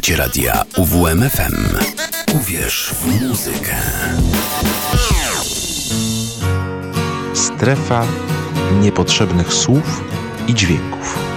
[0.00, 1.76] Słuchacie radia UWMFM.
[2.34, 3.76] Uwierz w muzykę.
[7.34, 8.06] Strefa
[8.80, 10.04] niepotrzebnych słów
[10.48, 11.29] i dźwięków.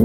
[0.00, 0.04] W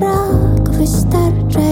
[0.00, 1.69] brak wystarczająco.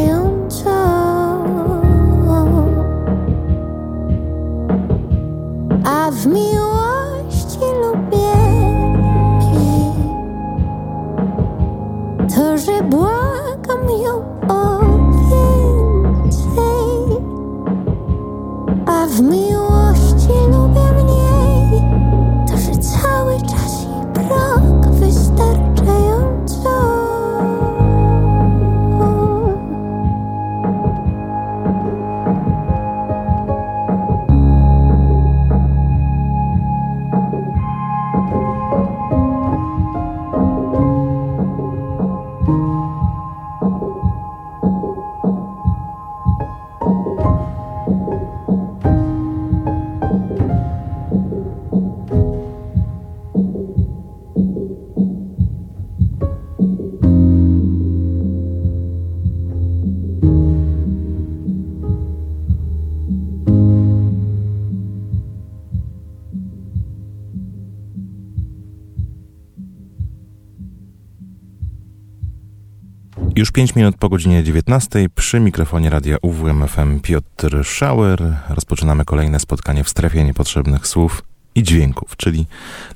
[73.48, 78.36] Już 5 minut po godzinie 19 przy mikrofonie radia UWMFM Piotr Schauer.
[78.48, 81.22] Rozpoczynamy kolejne spotkanie w strefie niepotrzebnych słów
[81.54, 82.46] i dźwięków, czyli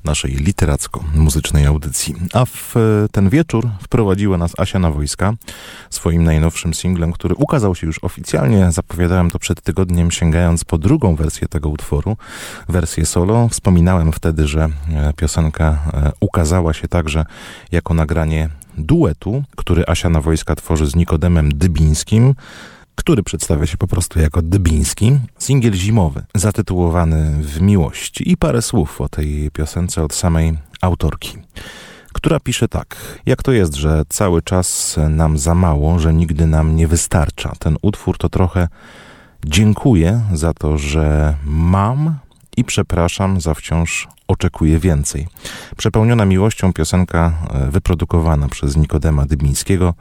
[0.04, 2.14] naszej literacko-muzycznej audycji.
[2.32, 2.75] A w
[3.12, 5.32] ten wieczór wprowadziła nas Asia na wojska
[5.90, 8.72] swoim najnowszym singlem, który ukazał się już oficjalnie.
[8.72, 12.16] Zapowiadałem to przed tygodniem, sięgając po drugą wersję tego utworu,
[12.69, 13.49] wersję solo.
[13.49, 17.25] Wspominałem wtedy, że e, piosenka e, ukazała się także
[17.72, 18.49] jako nagranie
[18.79, 22.35] duetu, który Asia na wojska tworzy z Nikodemem Dybińskim
[22.95, 25.19] który przedstawia się po prostu jako Dybiński.
[25.39, 31.39] Singiel zimowy, zatytułowany W miłości i parę słów o tej piosence od samej autorki
[32.13, 32.97] która pisze tak.
[33.27, 37.53] Jak to jest, że cały czas nam za mało, że nigdy nam nie wystarcza?
[37.59, 38.69] Ten utwór to trochę
[39.45, 42.19] dziękuję za to, że mam
[42.56, 45.26] i przepraszam za wciąż oczekuję więcej.
[45.76, 49.94] Przepełniona miłością piosenka e, wyprodukowana przez Nikodema Dybińskiego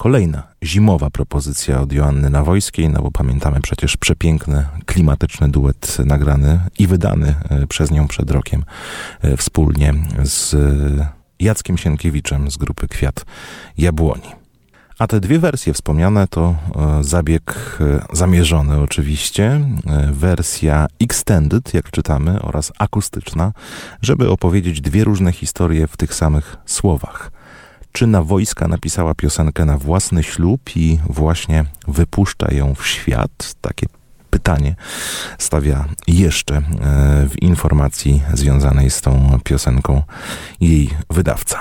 [0.00, 6.86] Kolejna zimowa propozycja od Joanny Nawojskiej, no bo pamiętamy przecież przepiękny, klimatyczny duet nagrany i
[6.86, 8.64] wydany e, przez nią przed rokiem
[9.22, 10.56] e, wspólnie z
[11.40, 13.24] Jackiem Sienkiewiczem z grupy Kwiat
[13.78, 14.39] Jabłoni.
[15.00, 17.78] A te dwie wersje wspomniane to e, zabieg
[18.12, 19.60] zamierzony oczywiście,
[20.12, 23.52] wersja extended, jak czytamy, oraz akustyczna,
[24.02, 27.30] żeby opowiedzieć dwie różne historie w tych samych słowach
[27.92, 33.54] czy na wojska napisała piosenkę na własny ślub i właśnie wypuszcza ją w świat?
[33.60, 33.86] Takie
[34.30, 34.74] pytanie
[35.38, 36.62] stawia jeszcze e,
[37.30, 40.02] w informacji związanej z tą piosenką
[40.60, 41.60] jej wydawca.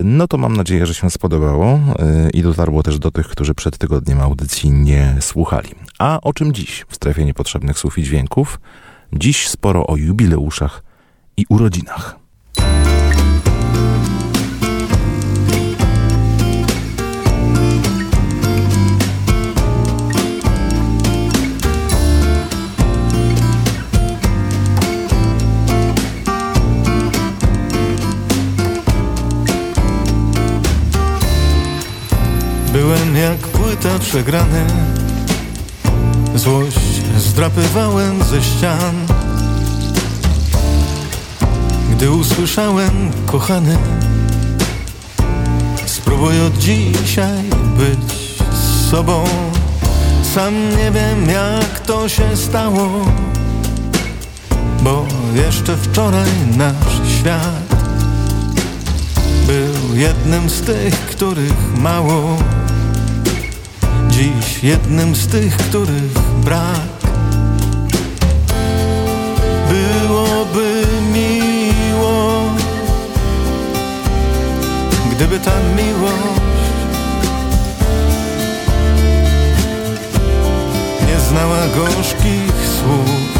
[0.00, 3.78] No to mam nadzieję, że się spodobało e, i dotarło też do tych, którzy przed
[3.78, 5.70] tygodniem audycji nie słuchali.
[5.98, 8.60] A o czym dziś w strefie niepotrzebnych słów i dźwięków?
[9.12, 10.82] Dziś sporo o jubileuszach
[11.36, 12.25] i urodzinach.
[32.76, 34.66] Byłem jak płyta przegrany.
[36.34, 39.06] Złość zdrapywałem ze ścian.
[41.90, 43.78] Gdy usłyszałem, kochany
[45.86, 47.42] Spróbuj od dzisiaj
[47.76, 49.24] być z sobą.
[50.34, 52.88] Sam nie wiem jak to się stało
[54.82, 57.76] Bo jeszcze wczoraj nasz świat
[59.46, 62.38] Był jednym z tych, których mało
[64.16, 66.12] dziś jednym z tych, których
[66.44, 66.96] brak.
[69.68, 72.42] Byłoby miło
[75.10, 76.40] Gdyby ta miłość
[81.06, 83.35] Nie znała gorzkich słów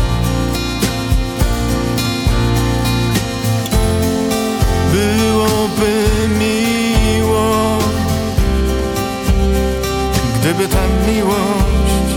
[11.17, 12.11] miłość.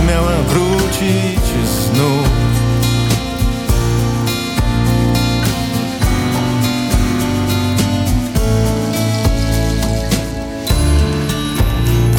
[0.00, 2.28] Umiała wrócić znów.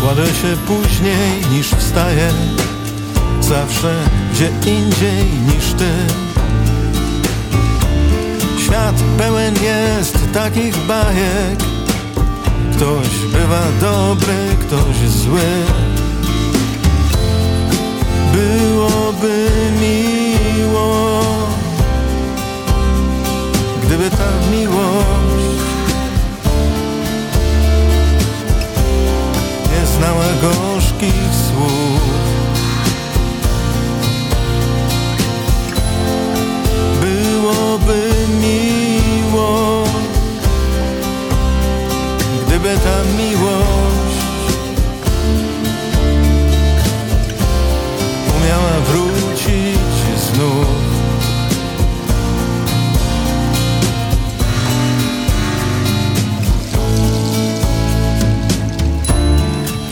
[0.02, 2.30] Kładę się później niż wstaję
[3.42, 3.96] Zawsze
[4.34, 5.92] gdzie indziej niż ty.
[8.64, 11.73] Świat pełen jest takich bajek
[12.84, 15.40] Ktoś bywa dobry, ktoś zły.
[18.34, 19.48] Byłoby
[19.82, 21.22] miło
[23.84, 25.60] Gdyby ta miłość
[29.72, 32.02] Nie znała gorzkich słów.
[37.02, 38.13] Byłoby
[42.78, 44.24] ta miłość
[48.38, 49.80] umiała wrócić
[50.34, 50.68] znów.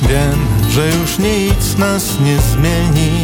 [0.01, 3.23] Wiem, że już nic nas nie zmieni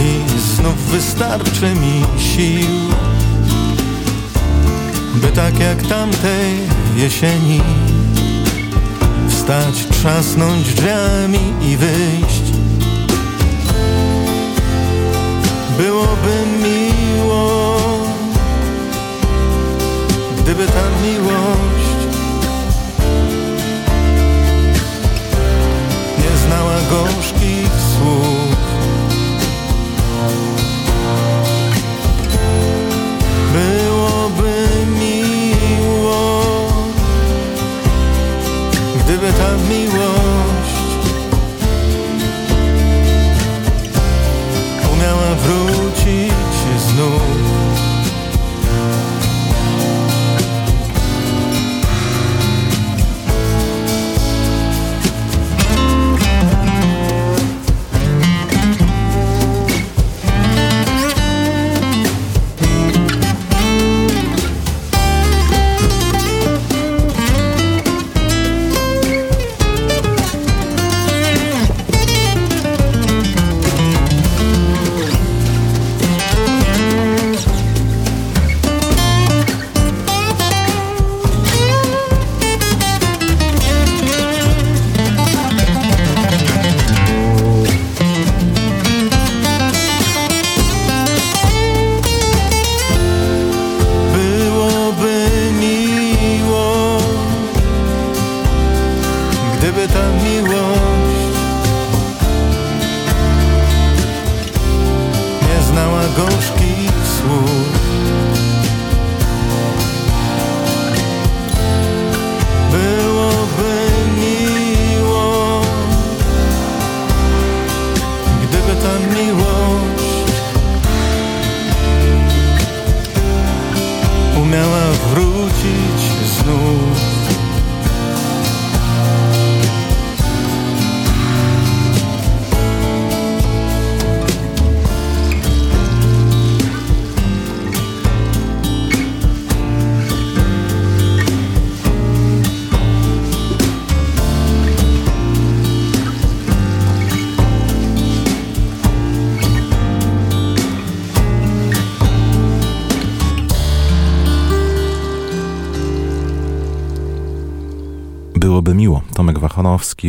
[0.00, 2.90] i znów wystarczy mi sił,
[5.14, 6.54] by tak jak tamtej
[6.96, 7.60] jesieni
[9.50, 12.42] wstać, trzasnąć drzwiami i wyjść.
[15.78, 17.76] Byłoby miło,
[20.38, 21.98] gdyby ta miłość
[26.18, 27.59] nie znała gorzkich
[100.30, 100.69] gdyby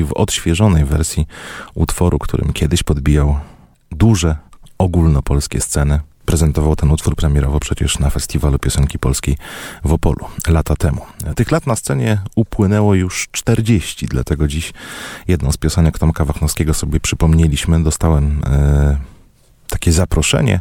[0.04, 1.28] W odświeżonej wersji
[1.74, 3.40] utworu, którym kiedyś podbijał
[3.92, 4.36] duże
[4.78, 6.00] ogólnopolskie sceny.
[6.26, 9.38] Prezentował ten utwór premierowo przecież na Festiwalu Piosenki Polskiej
[9.84, 11.02] w Opolu lata temu.
[11.36, 14.74] Tych lat na scenie upłynęło już 40, dlatego dziś
[15.28, 17.84] jedną z piosenek Tomka Wachnowskiego sobie przypomnieliśmy.
[17.84, 18.98] Dostałem e,
[19.72, 20.60] takie zaproszenie,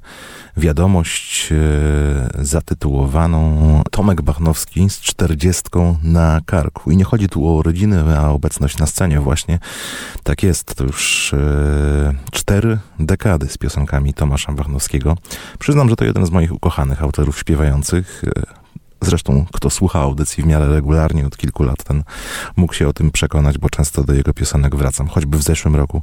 [0.57, 6.91] wiadomość e, zatytułowaną Tomek Bachnowski z czterdziestką na karku.
[6.91, 9.59] I nie chodzi tu o rodziny, a obecność na scenie właśnie.
[10.23, 15.17] Tak jest, to już e, cztery dekady z piosenkami Tomasza Bachnowskiego.
[15.59, 18.23] Przyznam, że to jeden z moich ukochanych autorów śpiewających.
[19.01, 22.03] Zresztą, kto słucha audycji w miarę regularnie od kilku lat, ten
[22.57, 25.09] mógł się o tym przekonać, bo często do jego piosenek wracam.
[25.09, 26.03] Choćby w zeszłym roku,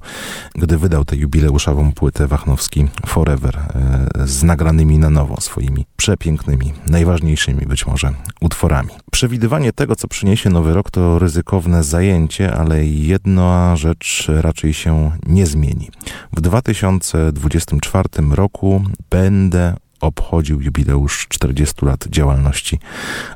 [0.56, 7.66] gdy wydał tę jubileuszową płytę Wachnowski Forever e, z nagranymi na nowo swoimi przepięknymi, najważniejszymi
[7.66, 8.90] być może utworami.
[9.12, 15.46] Przewidywanie tego, co przyniesie nowy rok, to ryzykowne zajęcie, ale jedna rzecz raczej się nie
[15.46, 15.90] zmieni.
[16.34, 22.80] W 2024 roku będę obchodził jubileusz 40 lat działalności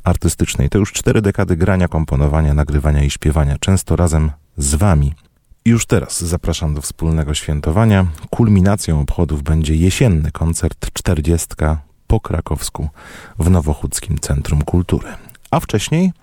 [0.04, 0.70] artystycznej.
[0.70, 5.14] To już cztery dekady grania, komponowania, nagrywania i śpiewania, często razem z wami.
[5.66, 8.06] Już teraz zapraszam do wspólnego świętowania.
[8.30, 11.48] Kulminacją obchodów będzie jesienny koncert 40
[12.08, 12.90] po krakowsku
[13.40, 15.08] w Nowochódzkim Centrum Kultury.
[15.52, 16.14] A wcześniej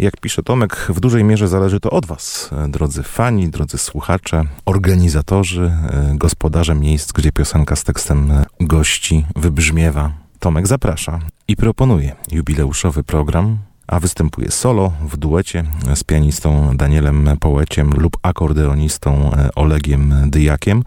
[0.00, 5.72] jak pisze Tomek, w dużej mierze zależy to od Was, drodzy fani, drodzy słuchacze, organizatorzy,
[6.14, 10.12] gospodarze miejsc, gdzie piosenka z tekstem gości wybrzmiewa.
[10.38, 15.64] Tomek zaprasza i proponuje jubileuszowy program, a występuje solo w duecie
[15.94, 20.84] z pianistą Danielem Połeciem lub akordeonistą Olegiem Dyjakiem,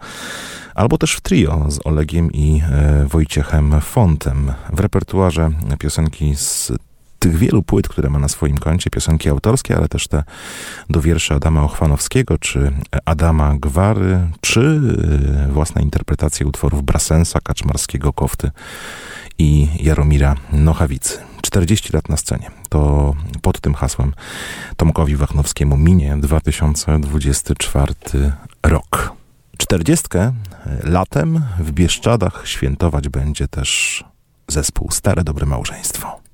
[0.74, 2.62] albo też w trio z Olegiem i
[3.06, 4.52] Wojciechem Fontem.
[4.72, 6.72] W repertuarze piosenki z
[7.24, 10.24] tych wielu płyt, które ma na swoim koncie, piosenki autorskie, ale też te
[10.90, 12.72] do wierszy Adama Ochwanowskiego, czy
[13.04, 14.80] Adama Gwary, czy
[15.50, 18.50] własne interpretacje utworów Brasensa, Kaczmarskiego, Kofty
[19.38, 21.18] i Jaromira Nochawicy.
[21.42, 22.50] 40 lat na scenie.
[22.68, 24.12] To pod tym hasłem
[24.76, 27.94] Tomkowi Wachnowskiemu minie 2024
[28.62, 29.12] rok.
[29.58, 30.08] 40
[30.82, 34.04] latem w Bieszczadach świętować będzie też
[34.48, 36.24] zespół Stare Dobre Małżeństwo.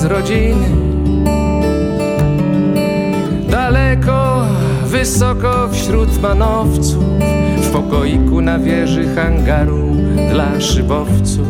[0.00, 0.66] Bez rodziny.
[3.50, 4.44] Daleko,
[4.86, 7.04] wysoko wśród manowców,
[7.56, 9.96] w pokoiku na wieży hangaru
[10.32, 11.48] dla szybowców.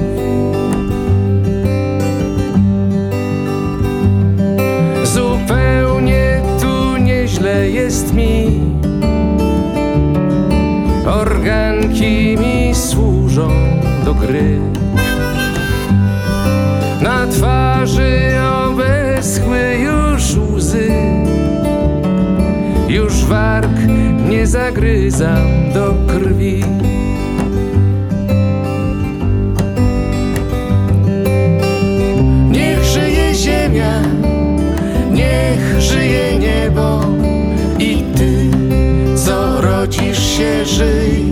[5.04, 8.60] Zupełnie tu nieźle jest mi
[11.06, 13.48] Organki mi służą
[14.04, 14.69] do gry
[24.60, 26.64] zagryzam do krwi
[32.50, 34.02] Niech żyje ziemia,
[35.12, 37.00] niech żyje niebo
[37.78, 38.50] i ty,
[39.16, 41.29] co rodzisz się, żyj.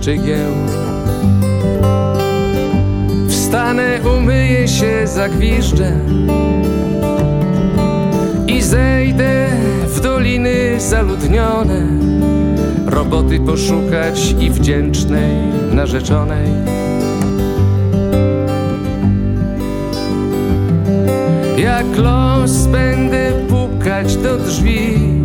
[0.00, 0.52] Szczygieł
[3.28, 5.92] Wstanę, umyję się, zagwiżdżę
[8.46, 9.48] I zejdę
[9.86, 11.86] w doliny zaludnione
[12.86, 15.36] Roboty poszukać i wdzięcznej
[15.72, 16.48] narzeczonej.
[21.58, 25.19] Jak los będę pukać do drzwi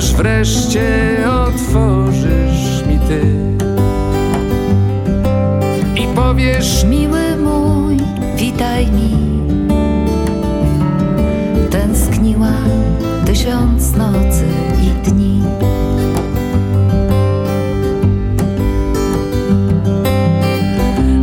[0.00, 0.88] aż wreszcie
[1.30, 3.20] otworzysz mi ty
[6.02, 7.96] i powiesz Miły mój,
[8.36, 9.10] witaj mi.
[11.70, 12.70] Tęskniłam
[13.26, 14.44] tysiąc nocy
[14.82, 15.42] i dni.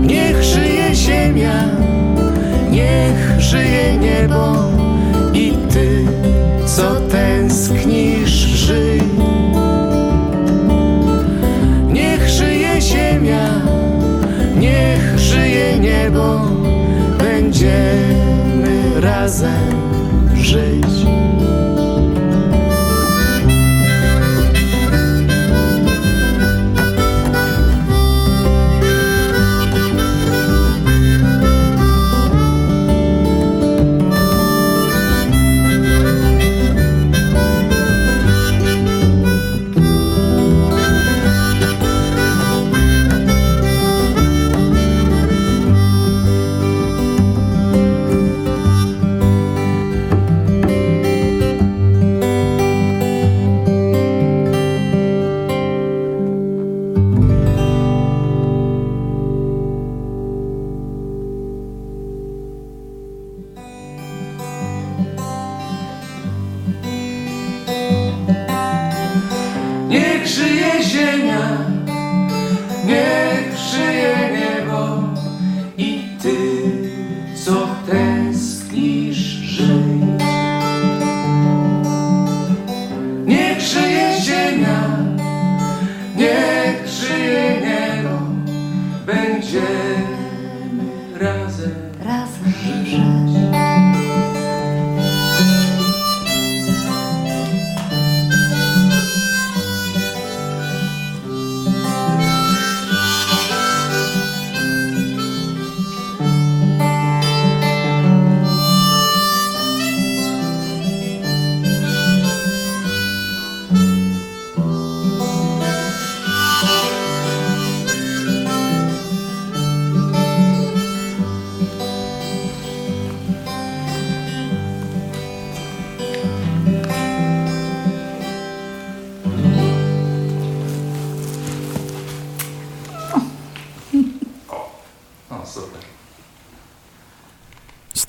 [0.01, 1.63] Niech żyje ziemia,
[2.71, 4.66] niech żyje niebo
[19.27, 19.76] razem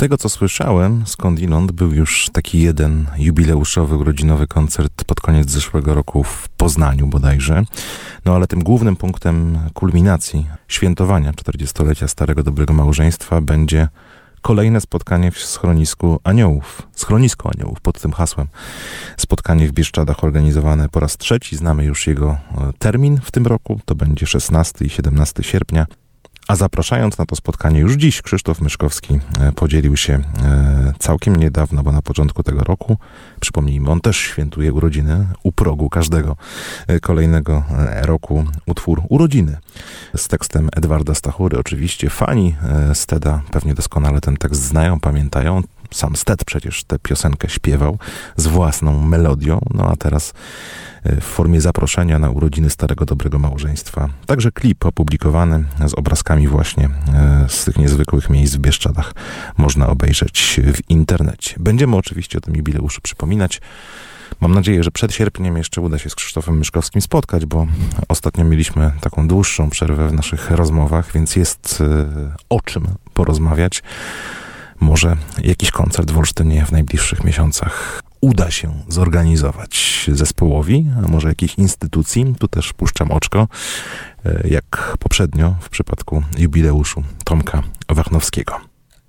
[0.09, 6.25] tego co słyszałem, skądinąd był już taki jeden jubileuszowy, urodzinowy koncert pod koniec zeszłego roku
[6.25, 7.65] w Poznaniu bodajże.
[8.25, 13.89] No ale tym głównym punktem kulminacji świętowania 40-lecia Starego Dobrego Małżeństwa będzie
[14.43, 18.47] kolejne spotkanie w schronisku Aniołów, schronisko Aniołów pod tym hasłem.
[19.17, 22.39] Spotkanie w Bieszczadach organizowane po raz trzeci, znamy już jego e,
[22.79, 25.87] termin w tym roku, to będzie 16 i 17 sierpnia.
[26.49, 31.83] A zapraszając na to spotkanie już dziś, Krzysztof Myszkowski e, podzielił się e, całkiem niedawno,
[31.83, 32.97] bo na początku tego roku,
[33.41, 36.37] przypomnijmy, on też świętuje urodziny u progu każdego
[36.87, 37.65] e, kolejnego
[38.03, 39.57] roku utwór Urodziny
[40.17, 41.59] z tekstem Edwarda Stachury.
[41.59, 42.57] Oczywiście fani
[42.95, 45.63] Steda pewnie doskonale ten tekst znają, pamiętają.
[45.91, 47.99] Sam Sted przecież tę piosenkę śpiewał
[48.37, 50.35] z własną melodią, no a teraz
[51.05, 54.09] w formie zaproszenia na urodziny Starego Dobrego Małżeństwa.
[54.27, 59.15] Także klip opublikowany z obrazkami właśnie e, z tych niezwykłych miejsc w Bieszczadach
[59.57, 61.55] można obejrzeć w internecie.
[61.59, 63.61] Będziemy oczywiście o tym jubileuszu przypominać.
[64.41, 67.67] Mam nadzieję, że przed sierpniem jeszcze uda się z Krzysztofem Myszkowskim spotkać, bo
[68.09, 73.83] ostatnio mieliśmy taką dłuższą przerwę w naszych rozmowach, więc jest e, o czym porozmawiać.
[74.81, 81.55] Może jakiś koncert w Olsztynie w najbliższych miesiącach uda się zorganizować zespołowi, a może jakiejś
[81.55, 82.35] instytucji.
[82.39, 83.49] Tu też puszczam oczko,
[84.25, 88.61] e, jak poprzednio w przypadku jubileuszu Tomka Wachnowskiego.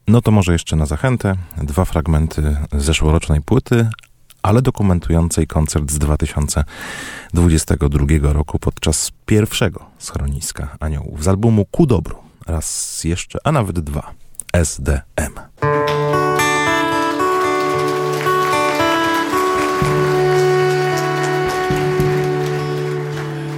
[0.07, 3.89] No to może jeszcze na zachętę dwa fragmenty zeszłorocznej płyty,
[4.41, 12.17] ale dokumentującej koncert z 2022 roku podczas pierwszego schroniska aniołów z albumu Ku Dobru.
[12.47, 14.13] Raz jeszcze, a nawet dwa.
[14.53, 15.33] SDM.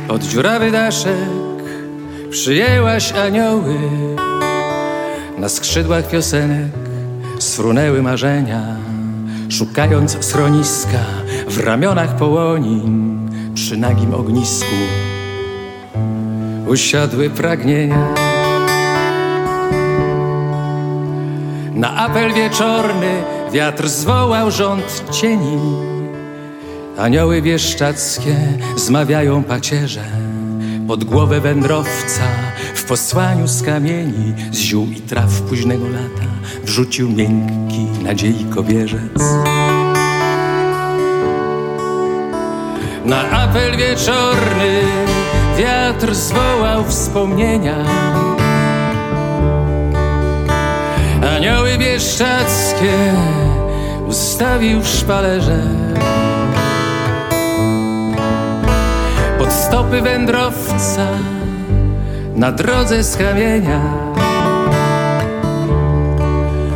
[0.07, 1.15] Pod dziurawy daszek
[2.29, 3.75] przyjęłaś anioły
[5.37, 6.71] Na skrzydłach piosenek
[7.39, 8.75] sfrunęły marzenia
[9.49, 11.05] Szukając schroniska
[11.47, 14.75] w ramionach połonin Przy nagim ognisku
[16.67, 18.30] usiadły pragnienia
[21.73, 25.57] Na apel wieczorny wiatr zwołał rząd cieni.
[26.97, 28.35] Anioły bieszczackie
[28.75, 30.03] zmawiają pacierze.
[30.87, 32.23] Pod głowę wędrowca
[32.75, 36.31] w posłaniu z kamieni Z ziół i traw późnego lata
[36.63, 39.21] wrzucił miękki nadziei kobierzec
[43.05, 44.81] Na apel wieczorny
[45.57, 47.75] wiatr zwołał wspomnienia
[52.01, 53.13] Anioły bieszczackie
[54.07, 55.63] ustawił w szpalerze
[59.39, 61.07] pod stopy wędrowca
[62.35, 63.81] na drodze z kamienia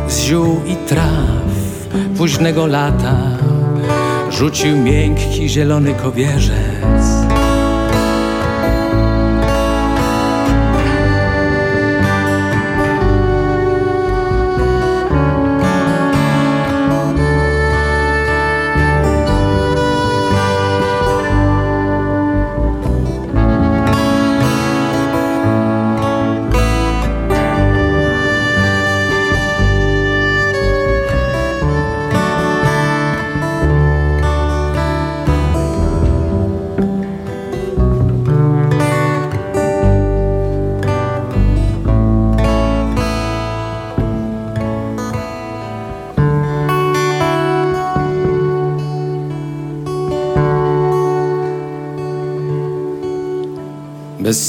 [0.08, 1.42] z ziół i traw
[2.16, 3.16] późnego lata
[4.30, 6.75] rzucił miękki zielony kobierzec.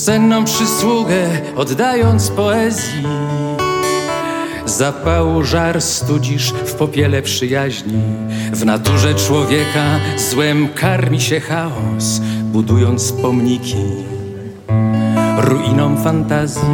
[0.08, 3.04] Bezcenną przysługę oddając poezji.
[4.66, 8.02] Zapału żar studzisz w popiele przyjaźni.
[8.54, 13.86] W naturze człowieka złem karmi się chaos, budując pomniki
[15.38, 16.70] ruinom fantazji.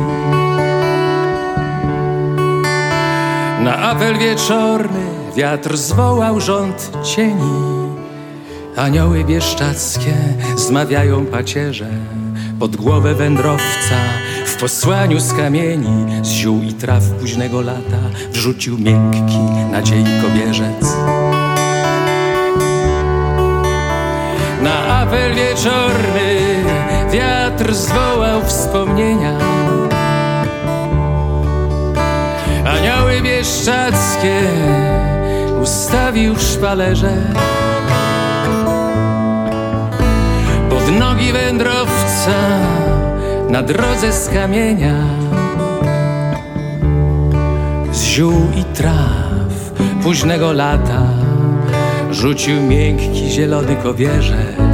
[3.63, 7.63] Na apel wieczorny wiatr zwołał rząd cieni.
[8.75, 10.13] Anioły bieszczackie
[10.55, 11.89] zmawiają pacierze
[12.59, 13.95] pod głowę wędrowca
[14.45, 17.99] w posłaniu z kamieni, z ziół i traw późnego lata
[18.31, 19.37] wrzucił miękki
[19.71, 20.95] nadziei kobierzec.
[24.61, 26.63] Na apel wieczorny
[27.11, 29.37] wiatr zwołał wspomnienia.
[32.65, 34.41] Anioły bieszczackie
[35.61, 37.17] ustawił w szpalerze.
[40.85, 42.59] Pod nogi wędrowca
[43.49, 44.95] na drodze z kamienia
[47.91, 49.71] Z ziół i traw
[50.03, 51.01] późnego lata
[52.11, 54.72] rzucił miękki zielony kowierzec.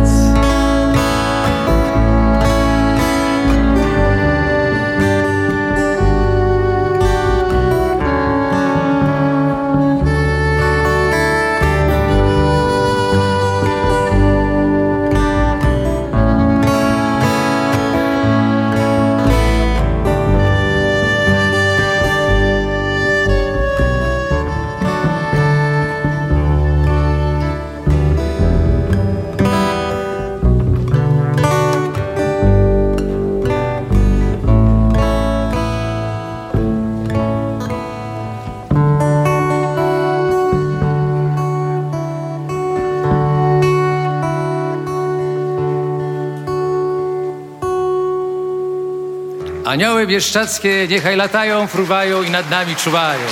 [49.80, 53.28] Anioły bieszczackie niechaj latają, fruwają i nad nami czuwają.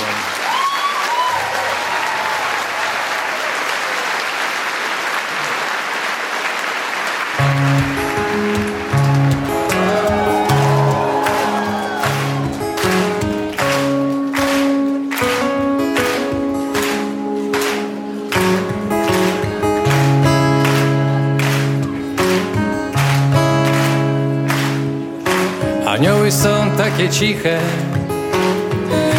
[26.98, 27.58] Takie ciche,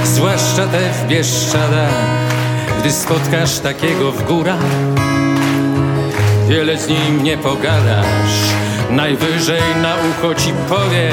[0.03, 1.93] zwłaszcza te w Bieszczadach.
[2.79, 4.65] Gdy spotkasz takiego w górach,
[6.47, 8.35] wiele z nim nie pogadasz.
[8.89, 11.11] Najwyżej na ucho ci powie,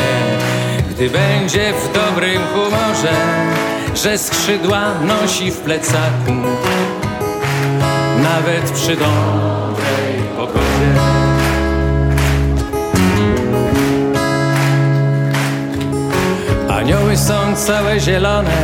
[0.90, 3.12] gdy będzie w dobrym humorze,
[3.94, 6.34] że skrzydła nosi w plecaku,
[8.22, 11.15] nawet przy dobrej pogodzie.
[16.86, 18.56] Anioły są całe zielone,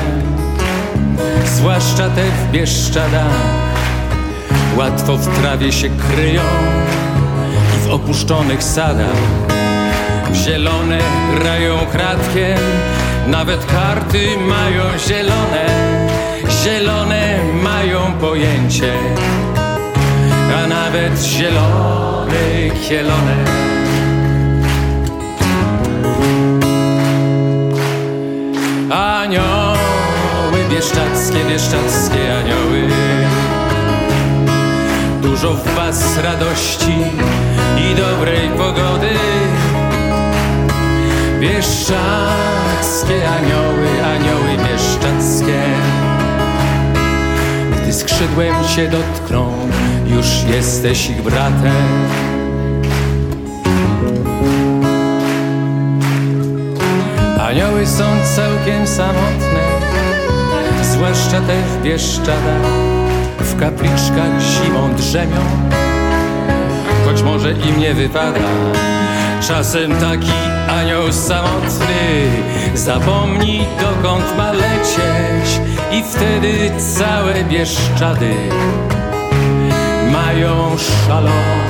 [1.47, 3.33] zwłaszcza te w Bieszczadach.
[4.77, 6.43] Łatwo w trawie się kryją
[7.77, 9.17] i w opuszczonych sadach.
[10.35, 10.99] Zielone
[11.41, 12.59] grają kratkiem,
[13.27, 15.67] nawet karty mają zielone.
[16.65, 18.93] Zielone mają pojęcie,
[20.65, 23.63] a nawet zielone kielone.
[29.33, 32.89] Anioły bieszczackie, bieszczackie anioły.
[35.23, 36.97] Dużo w was radości
[37.77, 39.09] i dobrej pogody.
[41.41, 45.63] Bieszczackie anioły, anioły bieszczackie
[47.83, 49.53] Gdy skrzydłem cię dotkną,
[50.07, 52.09] już jesteś ich bratem
[57.53, 58.05] Anioły są
[58.37, 59.63] całkiem samotne,
[60.83, 62.63] zwłaszcza te w Bieszczadach,
[63.39, 65.41] w kapliczkach zimą drzemią,
[67.05, 68.41] choć może im nie wypada.
[69.49, 70.33] Czasem taki
[70.69, 72.31] anioł samotny
[72.75, 75.61] zapomni dokąd ma lecieć
[75.93, 78.35] i wtedy całe Bieszczady
[80.13, 81.62] mają szaloną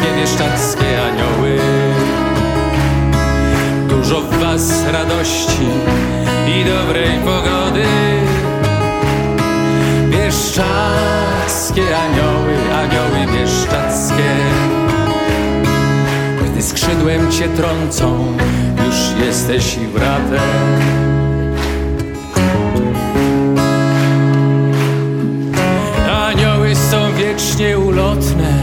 [0.00, 1.58] bieszczackie, bieszczackie anioły.
[3.88, 5.68] Dużo w was radości
[6.48, 7.84] i dobrej pogody.
[10.10, 14.30] Bieszczackie anioły, anioły bieszczackie
[16.44, 18.36] Gdy skrzydłem cię trącą,
[18.86, 20.40] już jesteś ich bratem
[26.10, 28.59] Anioły są wiecznie ulotne,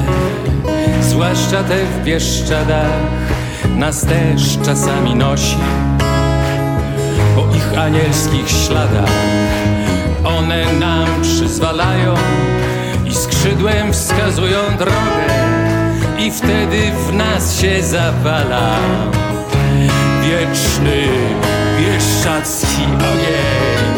[1.18, 3.02] zwłaszcza te w Bieszczadach.
[3.76, 5.58] Nas też czasami nosi
[7.36, 9.12] po ich anielskich śladach.
[10.24, 12.14] One nam przyzwalają
[13.06, 15.28] i skrzydłem wskazują drogę
[16.20, 18.76] i wtedy w nas się zapala
[20.22, 21.08] wieczny
[21.80, 23.94] bieszczacki ogień.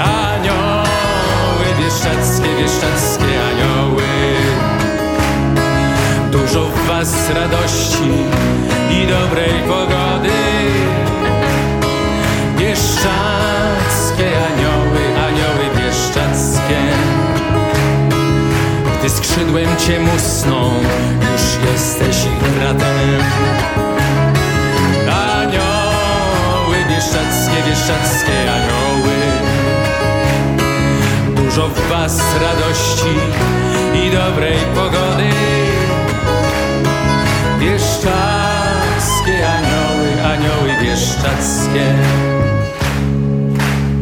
[0.00, 3.27] Anioły bieszczackie, bieszczackie
[6.98, 8.10] Was radości
[8.90, 10.38] i dobrej pogody.
[12.56, 16.78] Bieszczackie anioły, anioły bieszczackie.
[18.98, 20.70] Gdy skrzydłem cię musną,
[21.32, 23.22] już jesteś ich bratem.
[25.10, 29.16] Anioły bieszczackie, bieszczackie anioły.
[31.36, 33.14] Dużo w was radości
[33.94, 35.07] i dobrej pogody
[37.98, 41.94] Bieszczackie anioły, anioły bieszczackie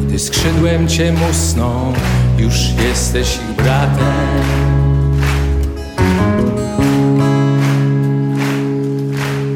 [0.07, 1.93] Gdy skrzydłem cię musną,
[2.39, 2.55] już
[2.89, 4.43] jesteś ich bratem.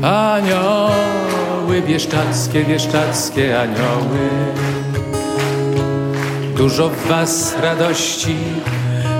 [0.03, 4.29] Anioły bieszczackie, bieszczackie anioły.
[6.57, 8.37] Dużo w was radości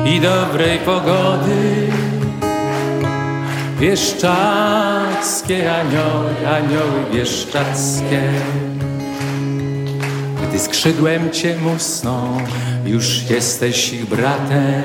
[0.07, 1.91] i dobrej pogody.
[3.81, 4.90] Bieszczackie
[5.21, 8.21] anioły, anioły bieszczackie
[10.49, 12.39] Gdy skrzydłem cię musną,
[12.87, 14.83] już jesteś ich bratem.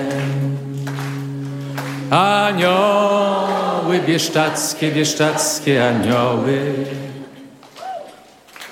[2.09, 6.73] Anioły bieszczackie, bieszczackie anioły.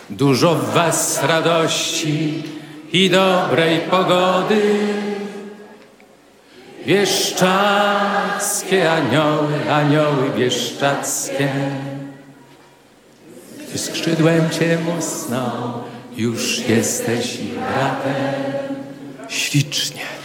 [0.10, 2.43] Dużo w was radości
[2.93, 4.62] i dobrej pogody
[6.86, 11.50] Bieszczackie anioły, anioły bieszczackie.
[13.69, 15.74] Gdy skrzydłem cię musną,
[16.15, 18.43] już jesteś ich bratem.
[19.30, 20.23] Ślicznie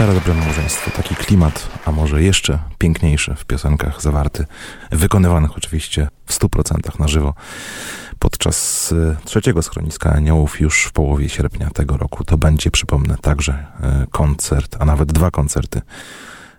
[0.00, 4.46] Stare dobre małżeństwo, taki klimat, a może jeszcze piękniejszy w piosenkach zawarty,
[4.90, 7.34] wykonywanych oczywiście w 100% na żywo
[8.18, 12.24] podczas y, trzeciego schroniska aniołów już w połowie sierpnia tego roku.
[12.24, 13.66] To będzie, przypomnę, także
[14.02, 15.80] y, koncert, a nawet dwa koncerty,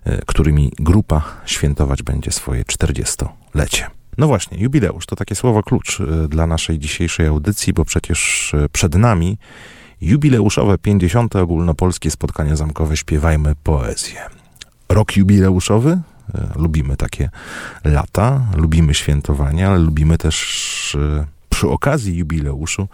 [0.08, 3.88] y, którymi grupa świętować będzie swoje 40-lecie.
[4.18, 9.38] No właśnie, jubileusz to takie słowo klucz dla naszej dzisiejszej audycji, bo przecież przed nami
[10.02, 11.36] jubileuszowe 50.
[11.36, 14.22] ogólnopolskie spotkanie zamkowe Śpiewajmy Poezję.
[14.90, 15.92] Rok jubileuszowy,
[16.36, 17.30] e, lubimy takie
[17.84, 22.88] lata, lubimy świętowania, ale lubimy też e, przy okazji jubileuszu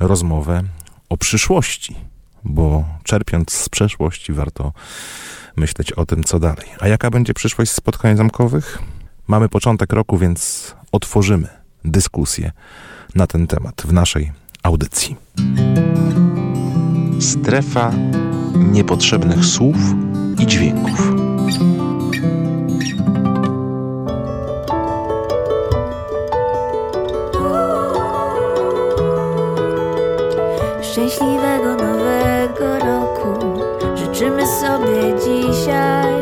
[0.00, 0.62] rozmowę
[1.08, 1.96] o przyszłości,
[2.44, 4.72] bo czerpiąc z przeszłości warto
[5.56, 6.66] myśleć o tym, co dalej.
[6.80, 8.78] A jaka będzie przyszłość spotkań zamkowych?
[9.28, 11.48] Mamy początek roku, więc otworzymy
[11.84, 12.52] dyskusję
[13.14, 15.16] na ten temat w naszej audycji.
[17.20, 17.92] Strefa
[18.54, 19.76] niepotrzebnych słów
[20.38, 21.12] i dźwięków.
[30.82, 33.60] Szczęśliwego nowego roku
[33.96, 36.14] życzymy sobie dzisiaj.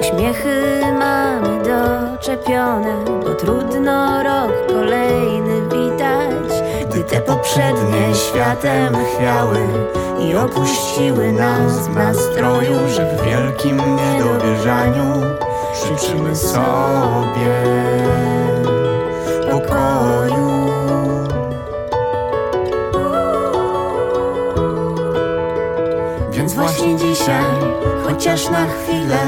[0.00, 5.35] Uśmiechy mamy doczepione, bo trudno rok kolejny
[7.26, 9.58] poprzednie światem chwiały
[10.20, 15.22] i opuściły nas w nastroju, że w wielkim niedowierzaniu
[15.74, 17.52] życzymy sobie
[19.50, 20.66] pokoju.
[26.30, 27.44] Więc właśnie dzisiaj,
[28.04, 29.18] chociaż na chwilę,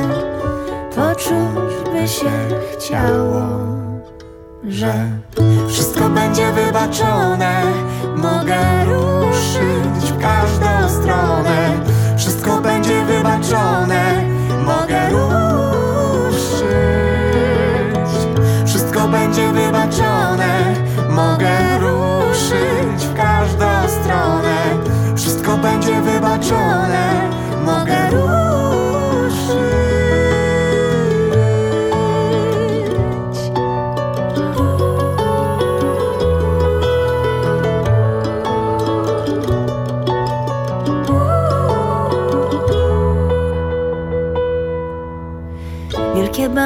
[0.95, 2.31] poczuć by się
[2.73, 3.43] chciało,
[4.69, 5.11] że
[6.65, 7.63] wybaczone.
[8.17, 11.71] Mogę ruszyć w każdą stronę.
[12.17, 14.18] Wszystko będzie wybaczone.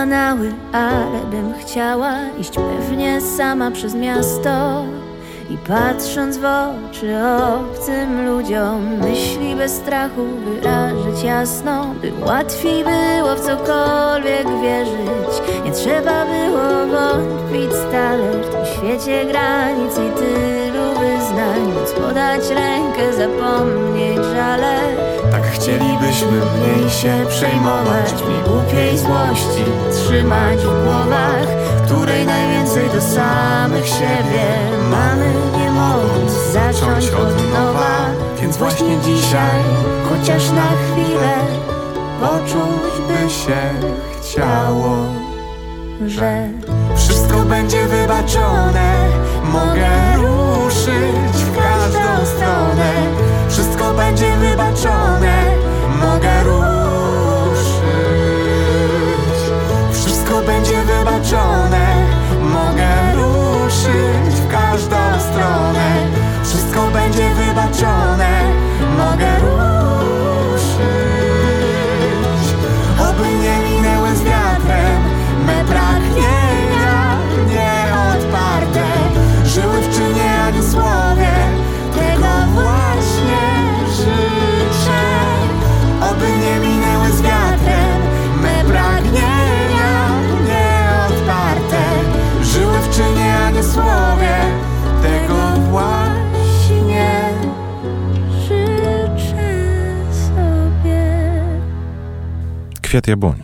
[0.03, 4.85] Banały, ale bym chciała iść pewnie sama przez miasto
[5.51, 7.15] i patrząc w oczy
[7.59, 15.43] obcym ludziom, myśli bez strachu wyrazić jasno, by łatwiej było w cokolwiek wierzyć.
[15.65, 19.25] Nie trzeba było wątpić stale w tym świecie.
[19.25, 25.12] granic i tylu wyznań Móc podać rękę, zapomnieć żale Tak
[25.53, 31.47] chcielibyśmy mniej się przejmować Mniej głupiej złości trzymać w głowach
[31.87, 34.45] Której najwięcej do samych siebie
[34.91, 38.11] Mamy nie móc zacząć od nowa.
[38.41, 39.61] Więc właśnie dzisiaj,
[40.09, 41.35] chociaż na chwilę
[42.21, 43.61] Poczuć by się
[44.21, 44.97] chciało
[46.07, 46.49] Że
[46.97, 49.09] Wszystko będzie wybaczone.
[49.53, 52.93] Mogę ruszyć w każdą stronę.
[53.49, 55.12] Wszystko będzie wybaczone
[56.23, 56.62] Mogę
[102.93, 103.41] Kwiat Jabłoni.
[103.41, 103.42] E,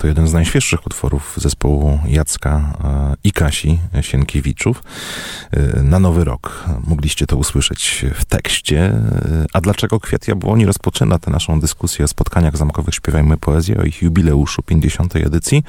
[0.00, 4.82] To jeden z najświeższych utworów zespołu Jacka e, i Kasi Sienkiewiczów.
[5.50, 8.80] E, Na nowy rok mogliście to usłyszeć w tekście.
[8.84, 13.82] E, A dlaczego Kwiat Jabłoni rozpoczyna tę naszą dyskusję o spotkaniach zamkowych Śpiewajmy Poezję, o
[13.82, 15.16] ich jubileuszu 50.
[15.16, 15.64] edycji?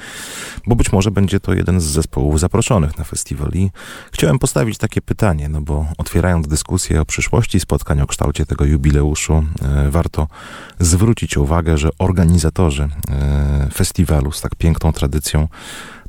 [0.66, 3.50] Bo być może będzie to jeden z zespołów zaproszonych na festiwal.
[3.54, 3.70] I
[4.12, 9.44] chciałem postawić takie pytanie, no bo otwierając dyskusję o przyszłości spotkań o kształcie tego jubileuszu,
[9.90, 10.28] warto
[10.78, 13.68] zwrócić uwagę, że organizatorzy e,
[14.30, 15.48] z tak piękną tradycją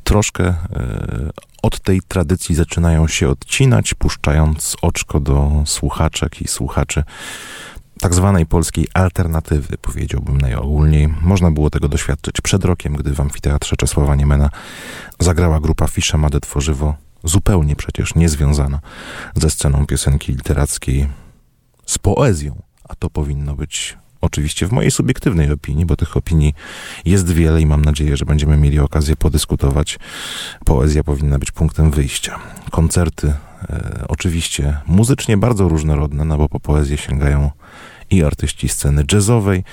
[0.04, 0.56] troszkę e,
[1.62, 7.04] od tej tradycji zaczynają się odcinać, puszczając oczko do słuchaczek i słuchaczy
[8.00, 11.08] tak zwanej polskiej alternatywy, powiedziałbym najogólniej.
[11.22, 14.50] Można było tego doświadczyć przed rokiem, gdy w amfiteatrze Czesława Niemena
[15.20, 18.80] zagrała grupa Fisza Made Tworzywo, zupełnie przecież niezwiązana
[19.36, 21.08] ze sceną piosenki literackiej,
[21.86, 26.54] z poezją, a to powinno być oczywiście w mojej subiektywnej opinii, bo tych opinii
[27.06, 30.00] jest wiele i mam nadzieję, że będziemy mieli okazję podyskutować.
[30.66, 32.40] Poezja powinna być punktem wyjścia.
[32.72, 33.34] Koncerty
[33.70, 37.52] e, oczywiście muzycznie bardzo różnorodne, no bo po poezję sięgają
[38.10, 39.64] i artyści sceny jazzowej,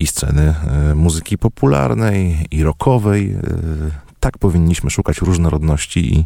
[0.00, 0.54] i sceny
[0.90, 3.36] e, muzyki popularnej, i rockowej.
[4.20, 6.24] Tak powinniśmy szukać różnorodności i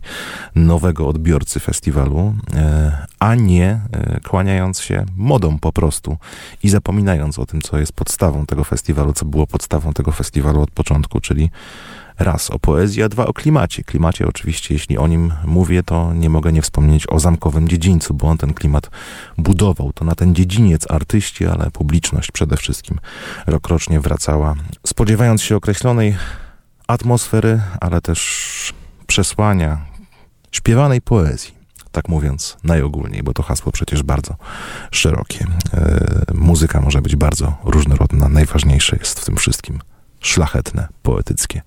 [0.55, 6.16] nowego odbiorcy festiwalu, e, a nie e, kłaniając się modą po prostu
[6.62, 10.70] i zapominając o tym, co jest podstawą tego festiwalu, co było podstawą tego festiwalu od
[10.70, 11.51] początku, czyli
[12.18, 13.84] raz o poezji, a dwa o klimacie.
[13.84, 18.28] Klimacie oczywiście, jeśli o nim mówię, to nie mogę nie wspomnieć o zamkowym dziedzińcu, bo
[18.28, 18.90] on ten klimat
[19.38, 19.92] budował.
[19.92, 23.01] To na ten dziedziniec artyści, ale publiczność przede wszystkim
[23.47, 24.55] rokrocznie wracała,
[24.86, 26.16] spodziewając się określonej
[26.87, 28.72] atmosfery, ale też
[29.07, 29.78] przesłania
[30.53, 31.55] śpiewanej poezji.
[31.93, 34.37] Tak mówiąc najogólniej, bo to hasło przecież bardzo
[34.91, 35.47] szerokie.
[35.74, 38.28] E, muzyka może być bardzo różnorodna.
[38.28, 39.80] Najważniejsze jest w tym wszystkim
[40.20, 41.62] szlachetne, poetyckie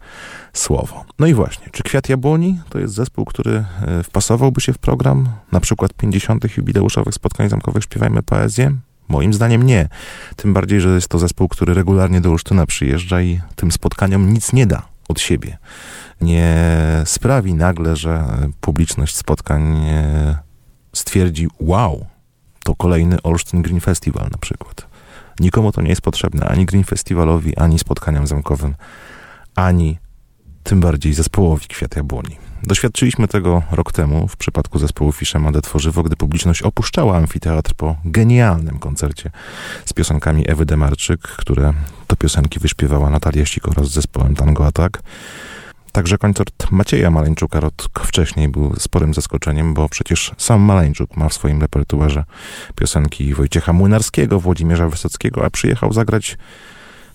[0.54, 1.06] słowo.
[1.20, 5.30] No i właśnie, czy Kwiat Jabłoni to jest zespół, który e, wpasowałby się w program
[5.52, 6.58] na przykład 50.
[6.58, 8.76] jubileuszowych spotkań zamkowych Śpiewajmy Poezję?
[9.08, 9.90] Moim zdaniem nie.
[10.36, 14.54] Tym bardziej, że jest to zespół, który regularnie do Olsztyna przyjeżdża i tym spotkaniom nic
[14.54, 15.58] nie da od siebie.
[16.22, 16.56] Nie
[17.06, 18.24] sprawi nagle, że
[18.62, 19.86] publiczność spotkań
[20.94, 22.06] stwierdzi wow,
[22.64, 24.88] to kolejny Olsztyn Green Festival na przykład.
[25.40, 28.76] Nikomu to nie jest potrzebne, ani Green Festiwalowi, ani spotkaniom zamkowym,
[29.56, 29.98] ani
[30.64, 32.47] tym bardziej zespołowi Kwiat Jabłoni.
[32.64, 38.80] Doświadczyliśmy tego rok temu w przypadku zespołu Fiszemade Tworzywo, gdy publiczność opuszczała amfiteatr po genialnym
[38.80, 39.32] koncercie
[39.86, 41.74] z piosenkami Ewy Demarczyk, które
[42.08, 45.02] to piosenki wyśpiewała Natalia Sikora z zespołem Tango Attack.
[45.92, 51.34] Także koncert Macieja Maleńczuka rok wcześniej był sporym zaskoczeniem, bo przecież sam Maleńczuk ma w
[51.34, 52.24] swoim repertuarze
[52.76, 56.38] piosenki Wojciecha Młynarskiego, Włodzimierza Wysockiego, a przyjechał zagrać,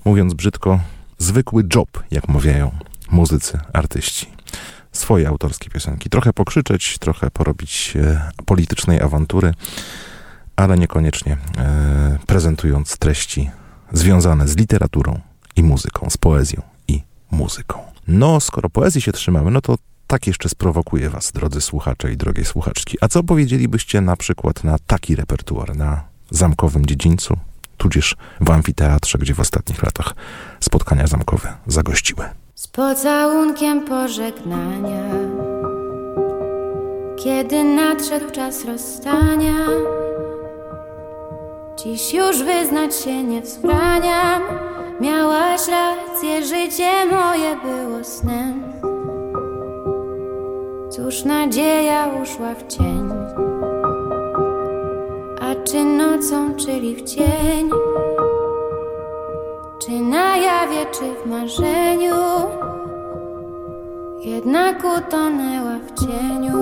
[0.05, 0.80] mówiąc brzydko,
[1.18, 2.70] zwykły job, jak mawiają
[3.11, 4.26] muzycy, artyści.
[4.93, 6.11] Swoje autorskie piosenki.
[6.11, 9.55] Trochę pokrzyczeć, trochę porobić e, politycznej awantury,
[10.57, 13.51] ale niekoniecznie e, prezentując treści
[13.93, 15.20] związane z literaturą
[15.57, 17.78] i muzyką, z poezją i muzyką.
[18.09, 22.45] No, skoro poezji się trzymamy, no to tak jeszcze sprowokuję was, drodzy słuchacze i drogie
[22.45, 22.99] słuchaczki.
[23.01, 27.36] A co powiedzielibyście na przykład na taki repertuar, na zamkowym dziedzińcu,
[27.76, 30.14] tudzież w amfiteatrze, gdzie w ostatnich latach
[30.61, 32.41] spotkania zamkowe zagościły?
[32.62, 35.04] Z pocałunkiem pożegnania.
[37.24, 39.54] Kiedy nadszedł czas rozstania
[41.76, 44.42] Dziś już wyznać się nie wzbraniam.
[45.00, 48.62] Miałaś rację, życie moje było snem.
[50.90, 53.10] Cóż nadzieja uszła w cień.
[55.40, 57.70] A czy nocą, czyli w dzień
[59.86, 62.14] Czy na jawie, czy w marzeniu?
[64.20, 66.58] Jednak utonęła w cieniu.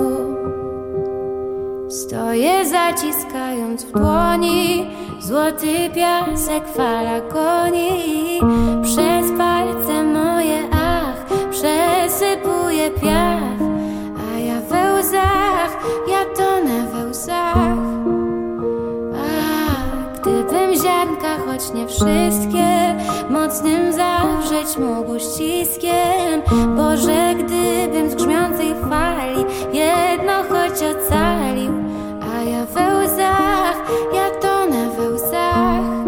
[1.89, 4.85] Stoję zaciskając w dłoni
[5.19, 8.39] Złoty piasek fala goni.
[8.83, 13.50] Przez palce moje ach Przesypuje piach
[21.73, 22.95] nie wszystkie.
[23.29, 26.41] Mocnym zawrzeć mógł ściskiem.
[26.75, 31.71] Boże, gdybym z grzmiącej fali Jedno choć ocalił.
[32.21, 33.77] A ja we łzach,
[34.13, 36.05] ja tonę we łzach.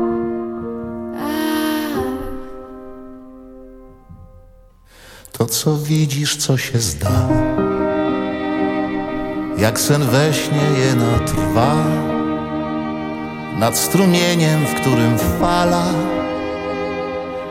[1.18, 2.04] Ach.
[5.32, 7.28] To co widzisz, co się zda.
[9.58, 11.73] Jak sen we śnie jeno trwa
[13.64, 15.86] Nad strumieniem, w którym fala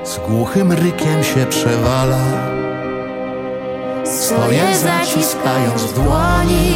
[0.04, 2.18] Z głuchym rykiem się przewala.
[4.04, 6.74] Stoję zaciskając w dłoni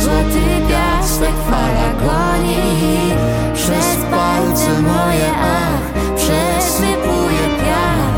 [0.00, 3.12] Złoty piasek fala goni.
[3.54, 8.14] Przez palce moje ach Przesypuje piach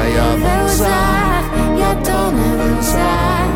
[0.00, 1.44] A ja we łzach,
[1.78, 3.47] ja tonę we łzach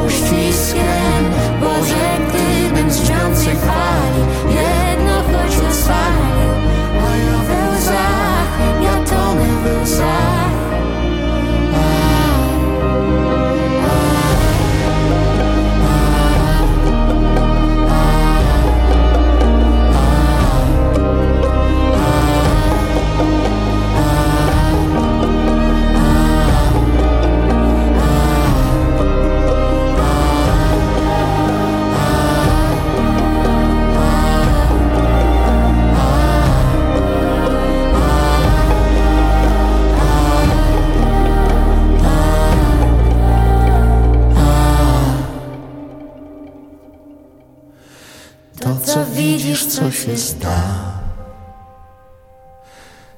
[0.00, 1.24] mógł ściskiem
[1.60, 4.09] Boże, gdybym z grzmiącej fali
[49.50, 50.62] widzisz, co się sta.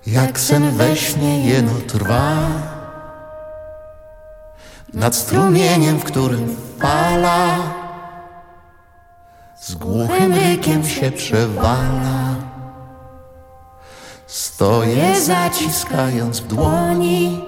[0.07, 2.37] Jak sen we śnie jeno trwa.
[4.95, 7.57] Nad strumieniem, w którym fala
[9.57, 12.35] Z głuchym rykiem się przewala.
[14.27, 17.45] Stoję zaciskając w dłoni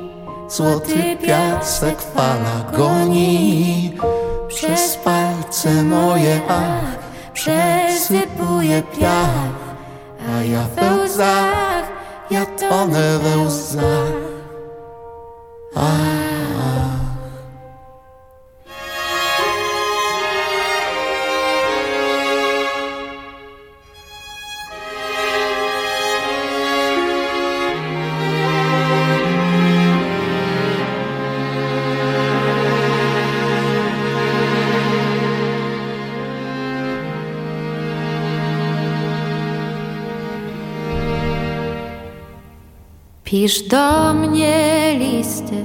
[0.48, 3.98] Złoty piasek fala goni.
[4.48, 7.03] Przez palce moje ach
[7.34, 9.58] Przesypuje piach
[10.30, 11.86] A ja we łzach
[12.30, 14.24] Ja tonę we łzach
[43.44, 45.64] Pisz do mnie listy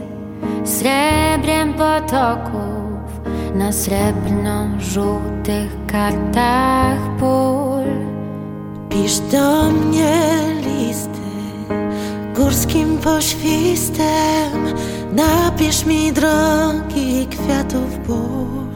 [0.63, 3.21] srebrem potoków
[3.55, 7.83] na srebrno-żółtych kartach pól.
[8.89, 11.29] Pisz do mnie listy
[12.35, 14.75] górskim poświstem,
[15.13, 18.67] napisz mi drogi kwiatów ból.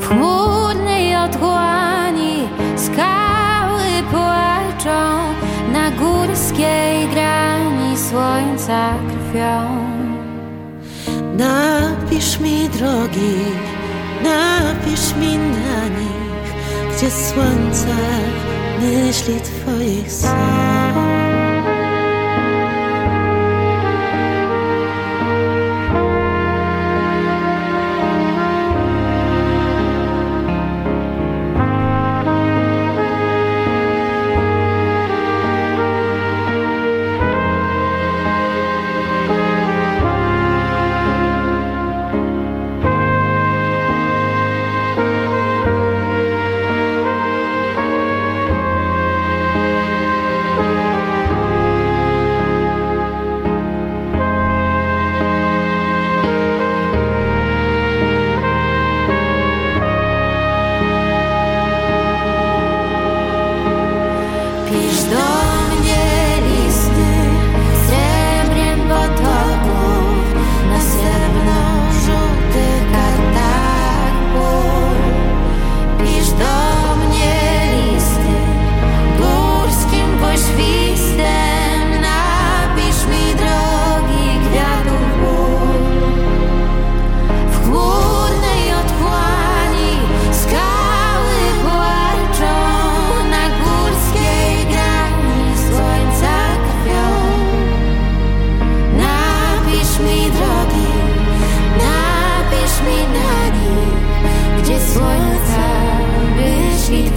[0.00, 5.26] W chmurnej otchłani skały płaczą
[5.72, 6.95] na górskiej
[8.16, 9.86] słońca krwią.
[11.36, 13.36] Napisz mi drogi,
[14.22, 16.54] napisz mi na nich,
[16.96, 17.96] gdzie słońce
[18.80, 20.12] myśli twoich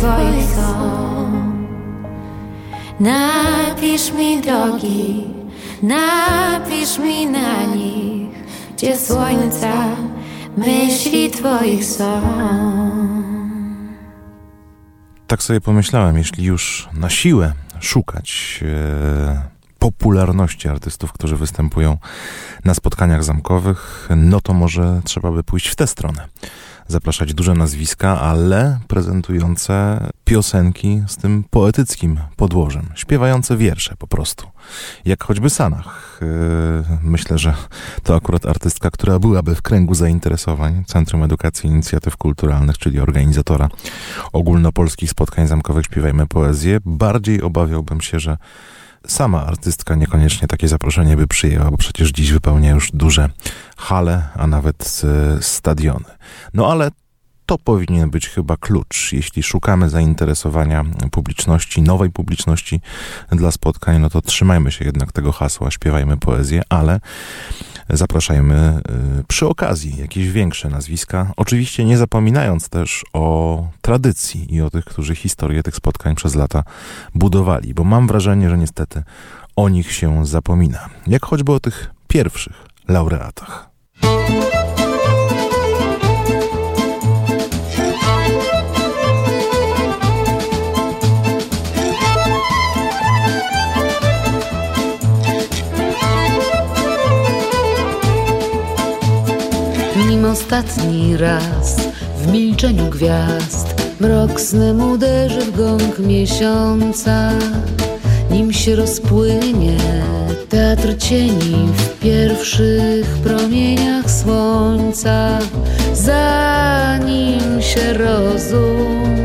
[0.09, 0.73] Twoich są.
[2.99, 5.23] Napisz mi drogi,
[5.83, 8.29] napisz mi na nich,
[8.73, 9.73] gdzie słońca
[10.57, 12.21] myśli Twoich są.
[15.27, 19.41] Tak sobie pomyślałem, jeśli już na siłę szukać e,
[19.79, 21.97] popularności artystów, którzy występują
[22.65, 26.27] na spotkaniach zamkowych, no to może trzeba by pójść w tę stronę
[26.89, 34.47] zapraszać duże nazwiska, ale prezentujące piosenki z tym poetyckim podłożem, śpiewające wiersze po prostu.
[35.05, 36.19] Jak choćby Sanach.
[36.21, 37.53] Yy, myślę, że
[38.03, 43.69] to akurat artystka, która byłaby w kręgu zainteresowań Centrum Edukacji i Inicjatyw Kulturalnych, czyli organizatora
[44.33, 46.79] ogólnopolskich spotkań zamkowych Śpiewajmy Poezję.
[46.85, 48.37] Bardziej obawiałbym się, że
[49.09, 53.29] sama artystka niekoniecznie takie zaproszenie by przyjęła, bo przecież dziś wypełnia już duże
[53.77, 56.05] hale, a nawet e, stadiony.
[56.53, 56.91] No ale
[57.45, 59.13] to powinien być chyba klucz.
[59.13, 62.81] Jeśli szukamy zainteresowania publiczności, nowej publiczności
[63.31, 66.99] dla spotkań, no to trzymajmy się jednak tego hasła, śpiewajmy poezję, ale
[67.89, 68.81] zapraszajmy
[69.19, 71.31] y, przy okazji jakieś większe nazwiska.
[71.37, 76.63] Oczywiście nie zapominając też o tradycji i o tych, którzy historię tych spotkań przez lata
[77.15, 79.03] budowali, bo mam wrażenie, że niestety
[79.55, 80.89] o nich się zapomina.
[81.07, 83.69] Jak choćby o tych pierwszych laureatach.
[100.19, 101.75] Nim ostatni raz.
[102.17, 103.67] W milczeniu gwiazd
[103.99, 107.31] Mrok snem uderzy w gąg miesiąca.
[108.31, 109.77] Nim się rozpłynie
[110.49, 115.39] teatr cieni W pierwszych promieniach słońca.
[115.93, 119.15] Zanim się rozum.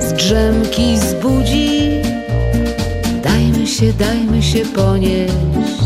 [0.00, 1.90] Z drzemki zbudzi.
[3.22, 5.83] Dajmy się, dajmy się ponieść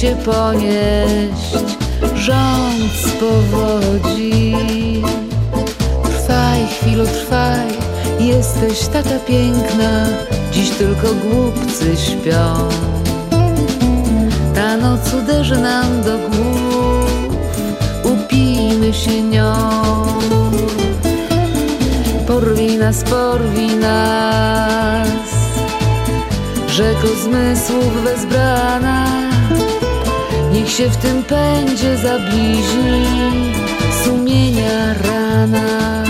[0.00, 1.76] się ponieść
[2.14, 4.54] rząd z powodzi.
[6.02, 7.68] Trwaj, chwilo, trwaj,
[8.20, 10.06] jesteś taka piękna,
[10.52, 12.68] dziś tylko głupcy śpią.
[14.54, 17.10] Ta noc uderzy nam do głów,
[18.04, 19.54] upijmy się nią.
[22.26, 25.08] Porwi nas, porwi nas,
[26.68, 29.25] rzeko zmysłów wezbrana.
[30.52, 33.06] Niech się w tym pędzie zabliźni
[34.04, 36.04] sumienia rana.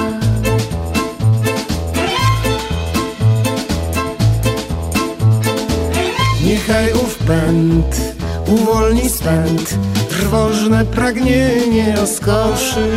[6.44, 8.16] Niechaj ów pęd
[8.48, 9.78] uwolni spęd,
[10.08, 12.88] trwożne pragnienie rozkoszy.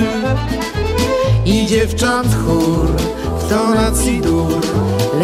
[1.46, 2.88] I dziewcząt chór
[3.40, 4.62] w tonacji dur,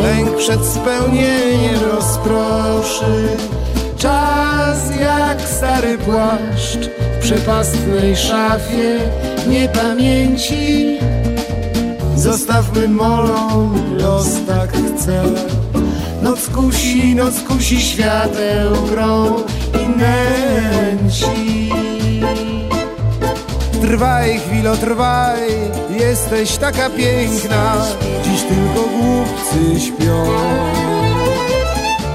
[0.01, 3.28] lęk przed spełnieniem rozproszy.
[4.66, 8.99] Czas jak stary płaszcz w przepastnej szafie
[9.47, 10.97] niepamięci.
[12.16, 15.24] Zostawmy molą, los tak chce.
[16.22, 19.36] Noc kusi, noc kusi świateł grą
[19.84, 21.70] i nęci.
[23.82, 25.41] Trwaj, chwilo, trwaj,
[25.99, 27.76] jesteś taka piękna,
[28.24, 30.26] dziś tylko głupcy śpią.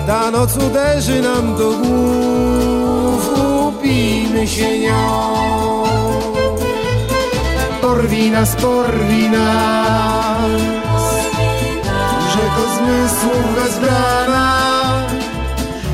[0.07, 3.31] Ta noc uderzy nam do głów,
[3.69, 5.31] upijmy się nią.
[7.81, 10.51] Porwi nas, porwi nas,
[12.33, 14.61] rzeko zmysłów wezbrana.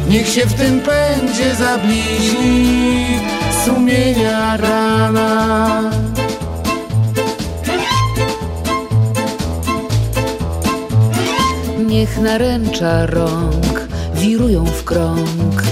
[0.08, 3.06] Niech się w tym pędzie zabliźni
[3.64, 5.90] sumienia rana.
[11.86, 13.65] Niech naręcza rąk
[14.26, 15.62] wirują w krąg,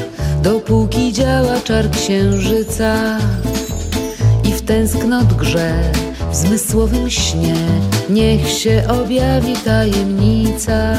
[0.42, 3.18] dopóki działa czar księżyca
[4.44, 5.82] i w tęsknot grze,
[6.30, 7.54] w zmysłowym śnie,
[8.10, 10.96] niech się objawi tajemnica.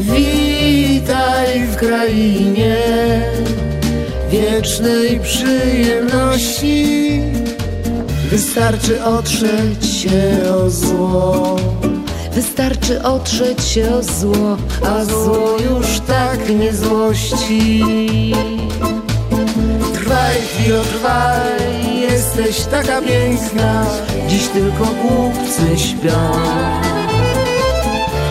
[0.00, 2.76] Witaj w krainie
[4.30, 6.86] wiecznej przyjemności.
[8.30, 11.53] Wystarczy otrzeć się o zło.
[12.34, 14.56] Wystarczy otrzeć się o zło,
[14.86, 17.82] a zło już tak nie złości.
[19.94, 23.86] Trwaj, chwilo, trwaj, jesteś taka piękna,
[24.28, 26.32] dziś tylko głupcy śpią.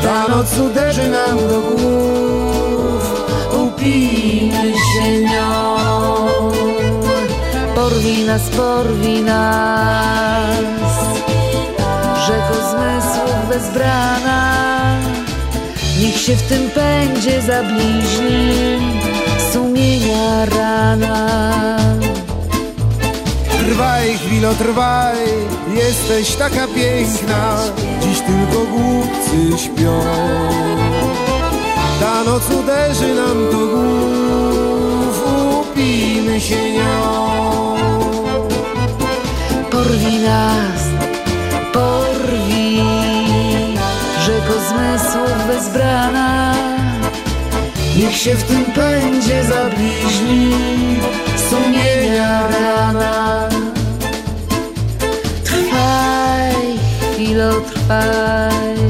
[0.04, 3.26] Ta noc uderzy nam do głów,
[3.64, 5.76] upijmy się nią.
[7.76, 10.73] Porwi nas, porwi nas,
[13.64, 14.98] zmysłów wezbrana.
[16.18, 18.80] się w tym pędzie zabliźni
[19.54, 21.28] sumienia rana.
[23.60, 25.18] Trwaj, chwilo, trwaj,
[25.76, 27.58] jesteś taka piękna,
[28.02, 30.04] dziś tylko głupcy śpią.
[32.00, 35.24] Ta noc uderzy nam do głów,
[35.62, 37.24] upijmy się nią.
[39.72, 40.84] Porwi nas,
[41.74, 43.13] porwi,
[44.26, 46.54] rzeko zmysłów bezbrana.
[47.98, 50.52] Niech się w tym pędzie zabliźni
[51.50, 53.50] sumienia rana.
[55.44, 56.56] Trwaj,
[57.14, 58.83] chwilo, trwaj.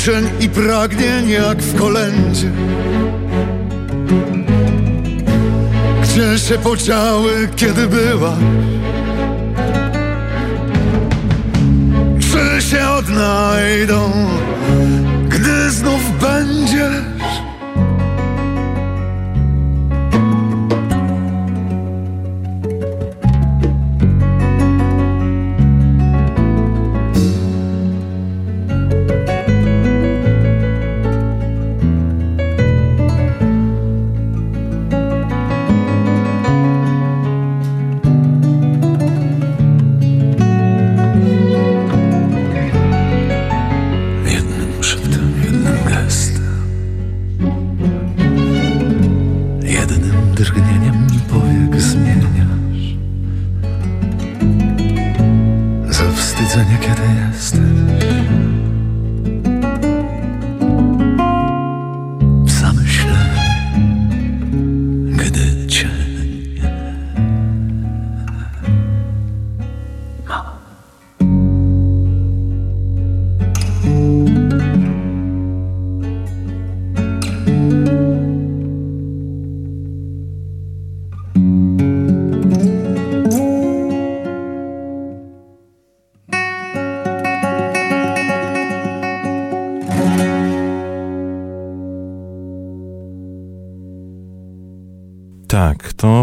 [0.00, 2.50] Życzeń i pragnień jak w kolędzie.
[6.02, 8.36] Gdzie się podziały, kiedy była?
[12.20, 14.12] Czy się odnajdą,
[15.28, 17.19] gdy znów będziesz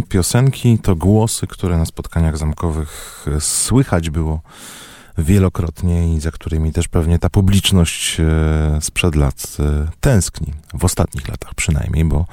[0.08, 4.42] piosenki, to głosy, które na spotkaniach zamkowych słychać było
[5.18, 11.28] wielokrotnie i za którymi też pewnie ta publiczność e, sprzed lat e, tęskni, w ostatnich
[11.28, 12.26] latach przynajmniej, bo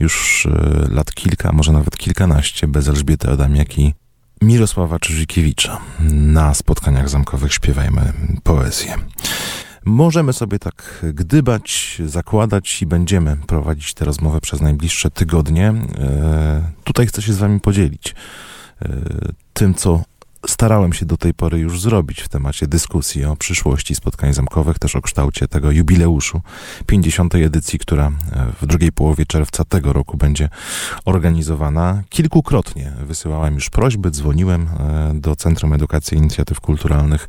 [0.00, 3.94] już e, lat kilka, może nawet kilkanaście bez Elżbiety Adamiak i
[4.42, 8.12] Mirosława Czyżykiewicza na spotkaniach zamkowych śpiewajmy
[8.42, 8.94] poezję.
[9.84, 15.74] Możemy sobie tak gdybać, zakładać i będziemy prowadzić tę rozmowę przez najbliższe tygodnie.
[15.98, 18.14] E, tutaj chcę się z Wami podzielić
[18.82, 18.88] e,
[19.52, 20.02] tym, co
[20.46, 24.96] starałem się do tej pory już zrobić w temacie dyskusji o przyszłości spotkań zamkowych, też
[24.96, 26.40] o kształcie tego jubileuszu
[26.86, 27.34] 50.
[27.34, 28.12] edycji, która e,
[28.60, 30.48] w drugiej połowie czerwca tego roku będzie
[31.04, 32.02] organizowana.
[32.08, 37.28] Kilkukrotnie wysyłałem już prośby, dzwoniłem e, do Centrum Edukacji i Inicjatyw Kulturalnych,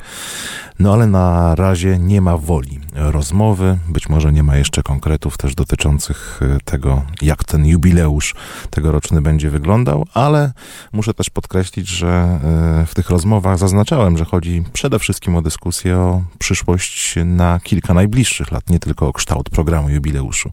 [0.79, 5.55] no ale na razie nie ma woli rozmowy, być może nie ma jeszcze konkretów też
[5.55, 8.35] dotyczących e, tego, jak ten jubileusz
[8.69, 10.51] tegoroczny będzie wyglądał, ale
[10.91, 12.39] muszę też podkreślić, że
[12.87, 18.51] w tych rozmowach zaznaczałem, że chodzi przede wszystkim o dyskusję o przyszłość na kilka najbliższych
[18.51, 20.51] lat, nie tylko o kształt programu jubileuszu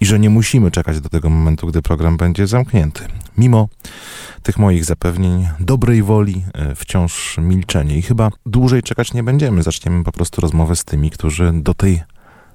[0.00, 3.04] i że nie musimy czekać do tego momentu, gdy program będzie zamknięty.
[3.38, 3.68] Mimo
[4.42, 9.62] tych moich zapewnień, dobrej woli, e, wciąż milczenie i chyba dłużej czekać nie będziemy.
[9.62, 12.02] Zaczniemy po prostu rozmowę z tymi, którzy do tej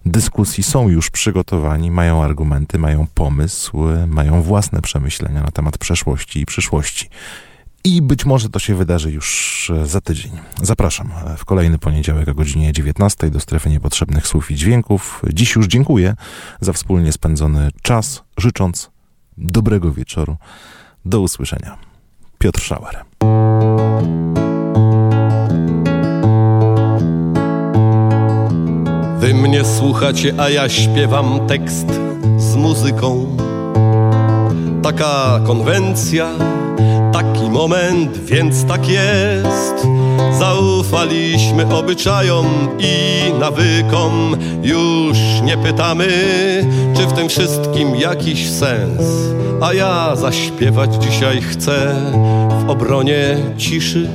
[0.06, 6.40] dyskusji są już przygotowani, mają argumenty, mają pomysł, e, mają własne przemyślenia na temat przeszłości
[6.40, 7.10] i przyszłości.
[7.86, 10.32] I być może to się wydarzy już e, za tydzień.
[10.62, 15.22] Zapraszam e, w kolejny poniedziałek o godzinie 19 do strefy niepotrzebnych słów i dźwięków.
[15.34, 16.16] Dziś już dziękuję
[16.62, 18.90] za wspólnie spędzony czas, życząc
[19.38, 20.38] dobrego wieczoru.
[21.06, 21.78] Do usłyszenia.
[22.38, 23.06] Piotr Schauer.
[29.20, 31.88] Wy mnie słuchacie, a ja śpiewam tekst
[32.38, 33.38] z muzyką.
[34.84, 36.30] Taka konwencja,
[37.56, 39.88] moment, więc tak jest.
[40.39, 42.47] Zaufaliśmy obyczajom
[42.80, 44.38] i nawykom.
[44.64, 46.08] Już nie pytamy,
[46.95, 49.01] czy w tym wszystkim jakiś sens.
[49.62, 51.95] A ja zaśpiewać dzisiaj chcę
[52.66, 54.10] w obronie ciszy.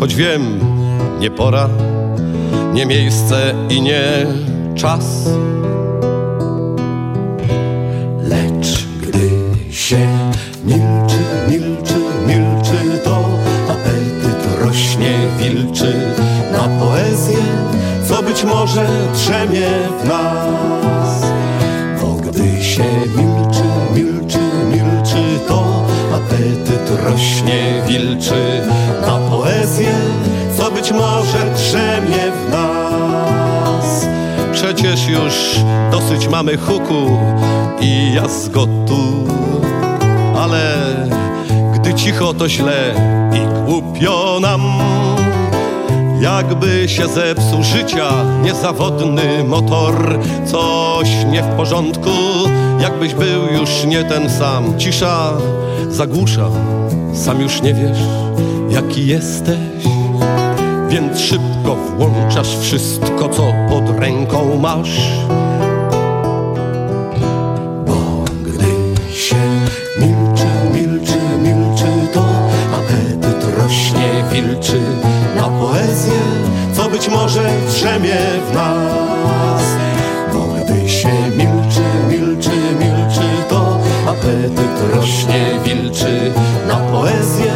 [0.00, 0.60] Choć wiem,
[1.20, 1.68] nie pora
[2.74, 4.26] nie miejsce i nie
[4.74, 5.28] czas.
[8.22, 9.30] Lecz gdy
[9.70, 10.08] się
[10.64, 11.31] milczy,
[15.52, 15.92] wilczy
[16.52, 17.38] na poezję,
[18.08, 19.68] co być może drzemie
[20.02, 21.22] w nas.
[22.02, 22.84] Bo gdy się
[23.16, 23.62] milczy,
[23.94, 24.38] milczy,
[24.70, 25.64] milczy, to
[26.14, 28.60] apetyt rośnie wilczy
[29.00, 29.94] na poezję,
[30.56, 34.06] co być może drzemie w nas.
[34.52, 35.34] Przecież już
[35.90, 37.18] dosyć mamy huku
[37.80, 39.24] i jazgotu,
[40.36, 40.76] ale
[41.74, 42.94] gdy cicho to źle
[43.32, 44.62] i głupio nam.
[46.22, 48.10] Jakby się zepsuł życia
[48.42, 52.10] niezawodny motor, coś nie w porządku,
[52.80, 54.78] jakbyś był już nie ten sam.
[54.78, 55.32] Cisza
[55.88, 56.50] zagłusza,
[57.14, 57.98] sam już nie wiesz,
[58.70, 59.58] jaki jesteś.
[60.88, 65.00] Więc szybko włączasz wszystko, co pod ręką masz.
[84.94, 86.32] Rośnie, wilczy
[86.68, 87.52] na poezję,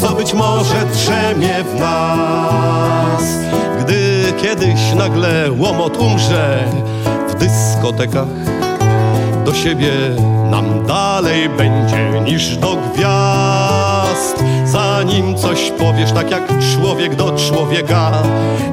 [0.00, 3.22] co być może drzemie w nas.
[3.80, 6.64] Gdy kiedyś nagle łomot umrze
[7.28, 8.28] w dyskotekach,
[9.44, 9.92] do siebie
[10.50, 14.44] nam dalej będzie niż do gwiazd.
[14.64, 16.42] Zanim coś powiesz, tak jak
[16.74, 18.12] człowiek do człowieka,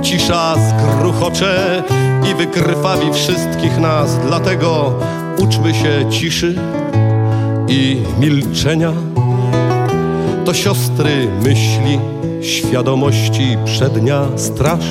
[0.02, 1.84] cisza zgruchocze
[2.32, 4.18] i wykrwawi wszystkich nas.
[4.28, 4.94] Dlatego
[5.38, 6.56] uczmy się ciszy
[7.74, 8.94] i milczenia.
[10.46, 12.00] To siostry myśli,
[12.42, 14.86] świadomości przednia straż.